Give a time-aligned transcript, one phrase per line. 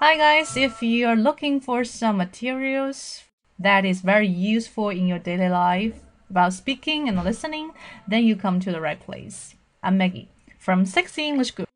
[0.00, 3.24] Hi guys, if you are looking for some materials
[3.58, 5.98] that is very useful in your daily life
[6.30, 7.72] about speaking and listening,
[8.06, 9.56] then you come to the right place.
[9.82, 11.67] I'm Maggie from Sexy English Group.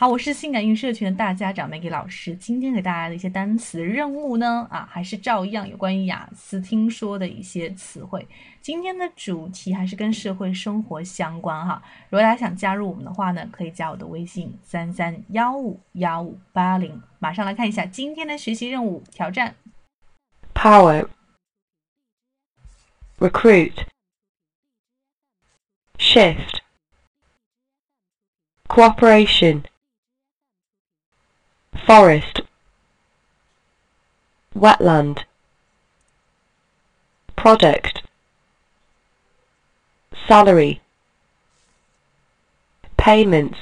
[0.00, 2.34] 好，我是性感运社群的大家长 Maggie 老师。
[2.34, 8.26] 今天给大家的一些单词任务呢，啊，还是照样有关于雅思听说的一些词汇。
[8.62, 11.82] 今天的主题还是跟社会生活相关哈。
[12.04, 17.02] 如果大家想加入我们的话呢，可以加我的微信三三幺五幺五八零。
[17.18, 19.54] 马上来看一下今天的学习任务挑战。
[20.54, 21.10] Power.
[23.18, 23.74] Recruit.
[25.98, 26.60] Shift.
[28.66, 29.64] Cooperation.
[31.89, 32.41] Forest.
[34.53, 35.23] Wetland.
[37.35, 38.03] Product.
[40.27, 40.79] Salary.
[42.97, 43.57] Payments.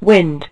[0.00, 0.48] Wind.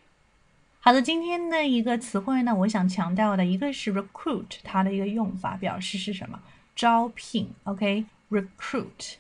[0.81, 6.41] 好的，今天的一个词汇呢，我想强调的一个是 recruit，它的一个用法表示是什么？
[6.77, 9.15] 招聘，OK？recruit，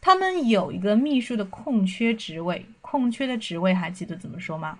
[0.07, 4.79] 他们有一个秘书的空缺职位，空缺的职位还记得怎么说吗？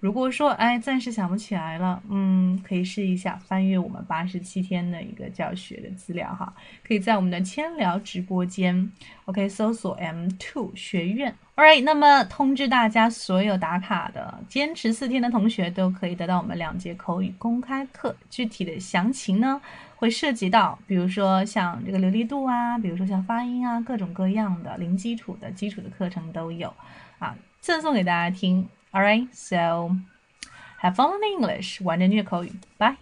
[0.00, 6.52] 如果说哎暂时想不起来了，嗯，可以试一下翻阅我们八十七天的一个教学的资料哈，
[6.86, 8.92] 可以在我们的千聊直播间
[9.24, 19.60] ，OK，搜索 M Two 学院，Alright，那么通知大家，所有打卡的坚持四天的同学都可以得到我们两节口语公开课，具体的详情呢
[19.96, 26.72] 会涉及到，比如说像这个流利度啊，比如说像发音啊，各种各样的零基础的基础的课程都有。
[27.18, 28.68] 啊，赠送给大家听。
[28.91, 29.95] All right, so
[30.81, 31.81] have fun in English.
[31.83, 32.97] 玩着虐口语，拜。